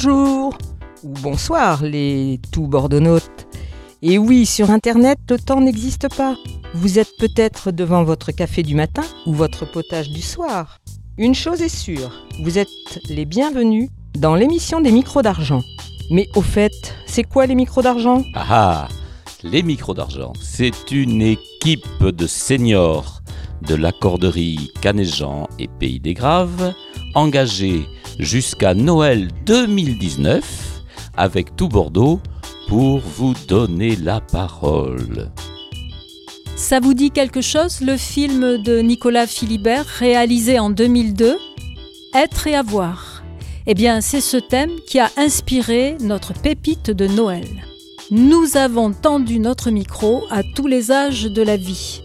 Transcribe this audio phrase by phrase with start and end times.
[0.00, 0.56] Bonjour
[1.02, 3.48] ou bonsoir les tout bordonautes.
[4.00, 6.36] Et oui, sur Internet, le temps n'existe pas.
[6.72, 10.78] Vous êtes peut-être devant votre café du matin ou votre potage du soir.
[11.16, 12.12] Une chose est sûre,
[12.44, 12.68] vous êtes
[13.08, 15.62] les bienvenus dans l'émission des micros d'argent.
[16.12, 18.22] Mais au fait, c'est quoi les micros d'argent?
[18.34, 18.88] Ah ah
[19.42, 23.20] Les micros d'argent, c'est une équipe de seniors
[23.62, 26.72] de l'accorderie Canéjean et Pays des Graves,
[27.16, 27.84] engagés
[28.18, 30.82] jusqu'à Noël 2019
[31.16, 32.20] avec tout Bordeaux
[32.68, 35.30] pour vous donner la parole.
[36.56, 41.38] Ça vous dit quelque chose, le film de Nicolas Philibert réalisé en 2002
[42.14, 43.22] Être et avoir
[43.66, 47.46] Eh bien, c'est ce thème qui a inspiré notre pépite de Noël.
[48.10, 52.02] Nous avons tendu notre micro à tous les âges de la vie.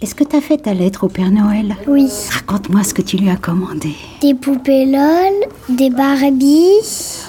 [0.00, 1.74] Est-ce que t'as fait ta lettre au Père Noël?
[1.88, 2.08] Oui.
[2.30, 3.90] Raconte-moi ce que tu lui as commandé.
[4.20, 6.70] Des poupées LOL, des Barbie.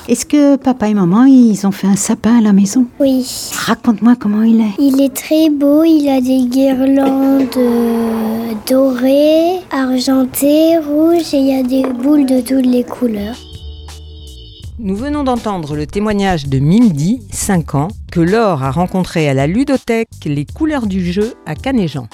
[0.08, 2.86] Est-ce que papa et maman, ils ont fait un sapin à la maison?
[3.00, 3.26] Oui.
[3.66, 4.76] Raconte-moi comment il est.
[4.78, 11.60] Il est très beau, il a des guirlandes euh, dorées, argentées, rouges et il y
[11.60, 13.36] a des boules de toutes les couleurs.
[14.78, 19.48] Nous venons d'entendre le témoignage de Mindy, 5 ans, que Laure a rencontré à la
[19.48, 22.08] ludothèque Les couleurs du jeu à Canéjean.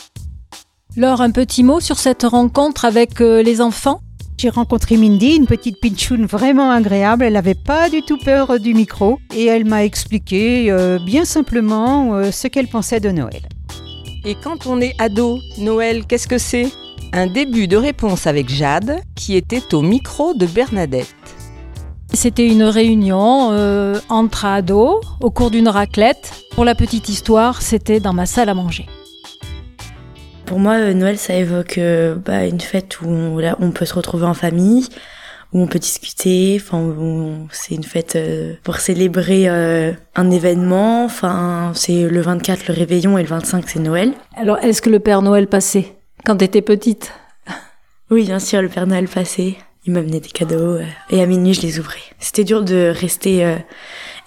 [0.97, 3.99] Laure, un petit mot sur cette rencontre avec euh, les enfants?
[4.37, 7.25] J'ai rencontré Mindy, une petite pinchoune vraiment agréable.
[7.25, 12.15] Elle n'avait pas du tout peur du micro et elle m'a expliqué euh, bien simplement
[12.15, 13.41] euh, ce qu'elle pensait de Noël.
[14.23, 16.71] Et quand on est ado, Noël, qu'est-ce que c'est?
[17.11, 21.13] Un début de réponse avec Jade, qui était au micro de Bernadette.
[22.13, 26.31] C'était une réunion euh, entre ados au cours d'une raclette.
[26.51, 28.85] Pour la petite histoire, c'était dans ma salle à manger.
[30.45, 33.85] Pour moi, euh, Noël, ça évoque euh, bah, une fête où on, là, on peut
[33.85, 34.87] se retrouver en famille,
[35.53, 36.61] où on peut discuter.
[36.61, 36.93] Enfin,
[37.51, 41.05] c'est une fête euh, pour célébrer euh, un événement.
[41.05, 44.13] Enfin, c'est le 24 le réveillon et le 25 c'est Noël.
[44.35, 45.95] Alors, est-ce que le Père Noël passait
[46.25, 47.11] quand t'étais petite?
[48.11, 49.55] Oui, bien sûr, le Père Noël passait.
[49.87, 51.99] Il m'amenait des cadeaux euh, et à minuit je les ouvrais.
[52.19, 53.55] C'était dur de rester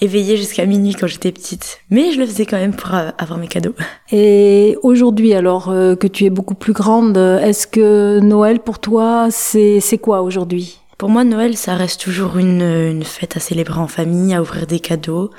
[0.00, 3.38] éveillée jusqu'à minuit quand j'étais petite, mais je le faisais quand même pour euh, avoir
[3.38, 3.75] mes cadeaux.
[4.12, 9.28] Et aujourd'hui, alors euh, que tu es beaucoup plus grande, est-ce que Noël pour toi,
[9.31, 10.81] c'est c'est quoi aujourd'hui?
[10.98, 14.66] Pour moi, Noël, ça reste toujours une, une fête à célébrer en famille, à ouvrir
[14.66, 15.31] des cadeaux.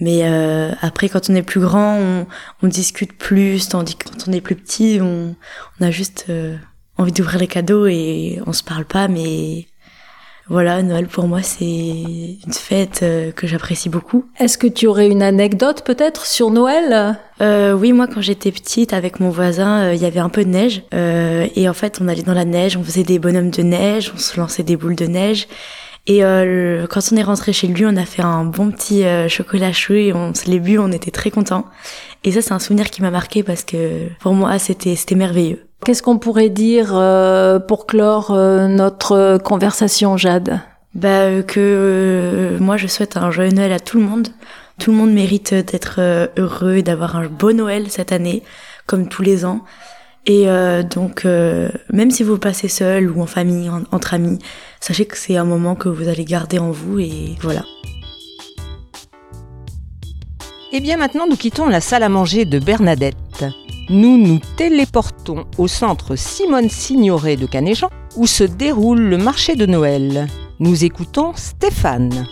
[0.00, 2.26] Mais euh, après, quand on est plus grand, on,
[2.62, 5.36] on discute plus, tandis que quand on est plus petit, on,
[5.78, 6.56] on a juste euh,
[6.96, 9.08] envie d'ouvrir les cadeaux et on se parle pas.
[9.08, 9.66] Mais
[10.50, 14.26] voilà, Noël pour moi, c'est une fête euh, que j'apprécie beaucoup.
[14.38, 17.16] Est-ce que tu aurais une anecdote peut-être sur Noël?
[17.40, 20.44] Euh, oui, moi quand j'étais petite avec mon voisin, euh, il y avait un peu
[20.44, 23.50] de neige euh, et en fait on allait dans la neige, on faisait des bonhommes
[23.50, 25.48] de neige, on se lançait des boules de neige
[26.06, 26.44] et euh,
[26.82, 29.94] le- quand on est rentré chez lui, on a fait un bon petit chocolat chaud
[29.94, 31.64] et on se l'est bu, on était très contents.
[32.24, 35.62] Et ça c'est un souvenir qui m'a marqué parce que pour moi c'était c'était merveilleux.
[35.84, 40.60] Qu'est-ce qu'on pourrait dire euh, pour clore euh, notre euh, conversation, Jade?
[40.94, 44.28] Bah euh, que euh, moi je souhaite un joyeux Noël à tout le monde.
[44.78, 48.42] Tout le monde mérite d'être euh, heureux et d'avoir un beau Noël cette année,
[48.86, 49.60] comme tous les ans.
[50.26, 54.38] Et euh, donc, euh, même si vous passez seul ou en famille, en- entre amis,
[54.80, 57.62] sachez que c'est un moment que vous allez garder en vous et voilà.
[60.72, 63.16] Et bien maintenant, nous quittons la salle à manger de Bernadette.
[63.92, 69.66] Nous nous téléportons au centre Simone Signoret de Canéjean, où se déroule le marché de
[69.66, 70.28] Noël.
[70.60, 72.24] Nous écoutons Stéphane.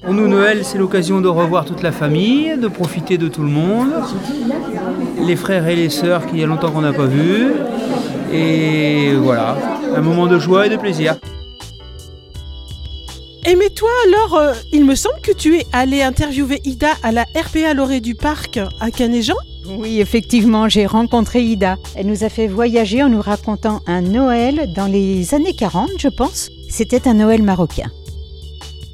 [0.00, 3.48] Pour nous, Noël, c'est l'occasion de revoir toute la famille, de profiter de tout le
[3.48, 3.90] monde,
[5.18, 7.54] les frères et les sœurs qu'il y a longtemps qu'on n'a pas vus.
[8.32, 9.56] Et voilà,
[9.96, 11.16] un moment de joie et de plaisir.
[13.44, 17.10] Et mais toi alors, euh, il me semble que tu es allé interviewer Ida à
[17.10, 19.34] la RPA Lorée du Parc à Canéjean?
[19.66, 21.76] Oui, effectivement, j'ai rencontré Ida.
[21.94, 26.08] Elle nous a fait voyager en nous racontant un Noël dans les années 40, je
[26.08, 26.50] pense.
[26.68, 27.90] C'était un Noël marocain.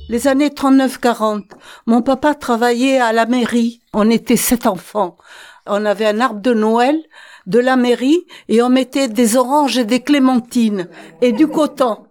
[0.09, 1.45] Les années 39-40,
[1.87, 3.83] mon papa travaillait à la mairie.
[3.93, 5.17] On était sept enfants.
[5.67, 6.97] On avait un arbre de Noël
[7.47, 10.89] de la mairie et on mettait des oranges et des clémentines
[11.21, 12.08] et du coton.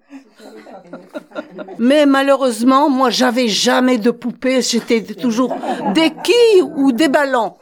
[1.80, 4.62] Mais malheureusement, moi, j'avais jamais de poupée.
[4.62, 5.56] J'étais toujours
[5.94, 7.54] des quilles ou des ballons.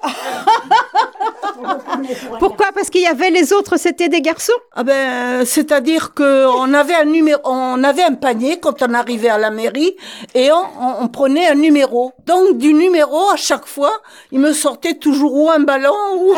[2.39, 2.67] Pourquoi?
[2.73, 4.53] Parce qu'il y avait les autres, c'était des garçons?
[4.73, 9.29] Ah ben, c'est-à-dire que on avait un numéro, on avait un panier quand on arrivait
[9.29, 9.95] à la mairie
[10.33, 12.11] et on, on- on prenait un numéro.
[12.25, 13.91] Donc du numéro à chaque fois,
[14.31, 16.33] il me sortait toujours ou un ballon ou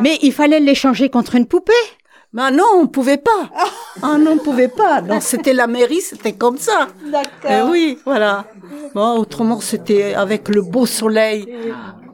[0.00, 1.72] Mais il fallait l'échanger contre une poupée.
[2.36, 3.50] Ben non, on pouvait pas.
[4.02, 5.00] Ah non, on pouvait pas.
[5.00, 6.88] Non, c'était la mairie, c'était comme ça.
[7.10, 7.70] D'accord.
[7.70, 8.44] oui, voilà.
[8.94, 11.46] Bon, autrement, c'était avec le beau soleil.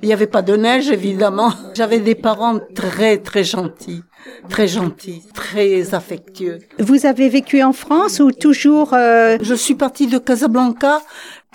[0.00, 1.52] Il n'y avait pas de neige, évidemment.
[1.74, 4.04] J'avais des parents très, très gentils.
[4.48, 6.60] Très gentils, très affectueux.
[6.78, 8.94] Vous avez vécu en France ou toujours...
[8.94, 11.00] euh, Je suis partie de Casablanca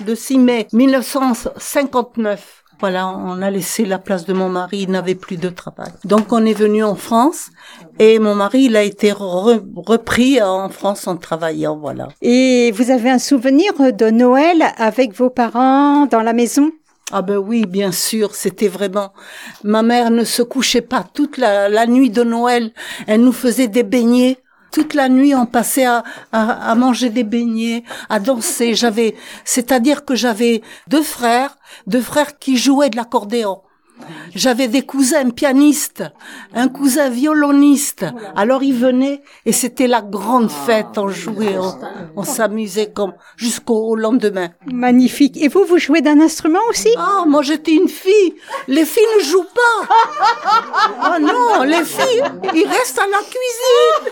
[0.06, 2.64] le 6 mai 1959.
[2.80, 5.92] Voilà, on a laissé la place de mon mari, il n'avait plus de travail.
[6.06, 7.50] Donc on est venu en France
[7.98, 12.10] et mon mari, il a été re- repris en France en travaillant, voilà.
[12.22, 16.72] Et vous avez un souvenir de Noël avec vos parents dans la maison?
[17.12, 19.14] Ah ben oui, bien sûr, c'était vraiment.
[19.64, 22.74] Ma mère ne se couchait pas toute la, la nuit de Noël.
[23.08, 24.38] Elle nous faisait des beignets.
[24.72, 28.76] Toute la nuit, on passait à, à, manger des beignets, à danser.
[28.76, 29.16] J'avais,
[29.46, 33.62] c'est-à-dire que j'avais deux frères, deux frères qui jouaient de l'accordéon.
[34.36, 36.04] J'avais des cousins pianistes,
[36.54, 38.06] un cousin violoniste.
[38.36, 40.98] Alors ils venaient et c'était la grande fête.
[40.98, 41.74] On jouait, on,
[42.16, 44.50] on s'amusait comme jusqu'au lendemain.
[44.72, 45.38] Magnifique.
[45.38, 46.90] Et vous, vous jouez d'un instrument aussi?
[46.98, 48.36] Ah, moi j'étais une fille.
[48.68, 49.88] Les filles ne jouent pas.
[51.02, 52.24] Ah non, les filles,
[52.54, 54.08] ils restent à la cuisine.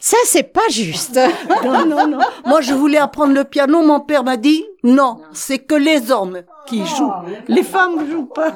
[0.00, 1.18] Ça, c'est pas juste.
[1.64, 2.18] Non, non, non.
[2.44, 3.82] Moi je voulais apprendre le piano.
[3.82, 7.12] Mon père m'a dit non, c'est que les hommes qui jouent.
[7.48, 8.54] Les femmes ne jouent pas.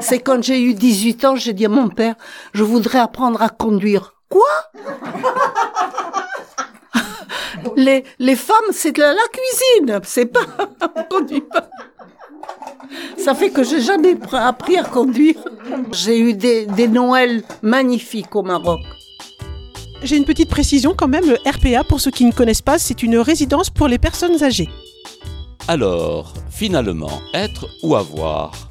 [0.00, 2.14] C'est quand j'ai eu 18 ans, j'ai dit à mon père,
[2.54, 4.14] je voudrais apprendre à conduire.
[4.28, 4.42] Quoi?
[7.76, 10.40] Les, les femmes, c'est la, la cuisine, c'est pas,
[10.96, 11.68] on conduit pas.
[13.18, 15.36] Ça fait que j'ai jamais pr- appris à conduire.
[15.92, 18.80] J'ai eu des, des Noëls magnifiques au Maroc.
[20.02, 23.02] J'ai une petite précision quand même, le RPA, pour ceux qui ne connaissent pas, c'est
[23.02, 24.68] une résidence pour les personnes âgées.
[25.68, 28.70] Alors, finalement, être ou avoir?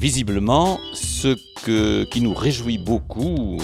[0.00, 1.36] Visiblement, ce
[2.10, 3.58] qui nous réjouit beaucoup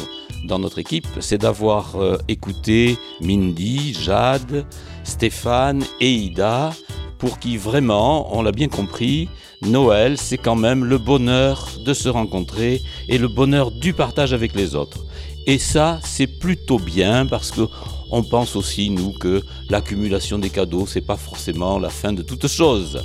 [0.45, 4.67] dans notre équipe, c'est d'avoir euh, écouté Mindy, Jade,
[5.03, 6.73] Stéphane et Ida,
[7.19, 9.31] pour qui vraiment, on l'a bien compris,
[9.63, 14.55] Noël, c'est quand même le bonheur de se rencontrer et le bonheur du partage avec
[14.55, 15.07] les autres.
[15.49, 17.63] Et ça, c'est plutôt bien parce que
[18.11, 22.47] on pense aussi, nous, que l'accumulation des cadeaux, c'est pas forcément la fin de toute
[22.49, 23.03] chose.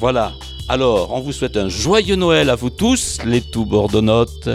[0.00, 0.32] Voilà.
[0.68, 4.48] Alors, on vous souhaite un joyeux Noël à vous tous, les tout bordonotes.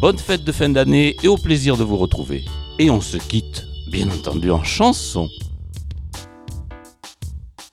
[0.00, 2.44] Bonne fête de fin d'année et au plaisir de vous retrouver.
[2.78, 5.28] Et on se quitte, bien entendu, en chanson.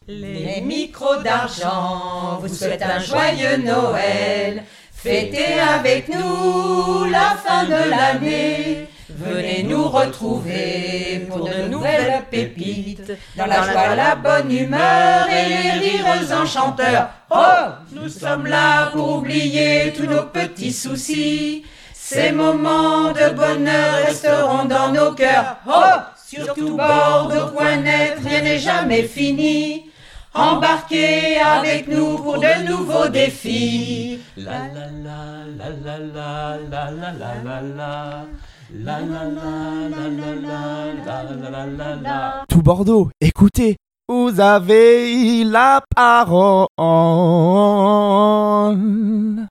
[0.07, 4.63] Les micros d'argent vous souhaitent un joyeux Noël.
[5.03, 8.87] Fêtez avec nous la fin de l'année.
[9.09, 15.71] Venez nous retrouver pour de nouvelles pépites, dans la joie, la bonne humeur et les
[15.71, 17.09] rires enchanteurs.
[17.31, 21.65] Oh, nous sommes là pour oublier tous nos petits soucis.
[21.93, 25.57] Ces moments de bonheur resteront dans nos cœurs.
[25.67, 29.90] Oh, surtout Bordeaux.net, rien n'est jamais fini.
[30.33, 34.19] Embarquez avec nous pour de nouveaux défis.
[34.37, 38.25] La la la la la la la la la la la.
[38.73, 42.45] La la la la la la la la la la.
[42.47, 43.75] Tout Bordeaux, écoutez,
[44.07, 46.67] vous avez la parole.